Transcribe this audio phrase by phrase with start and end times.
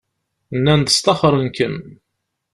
[0.57, 1.75] Nnan-d sṭaxren-kem.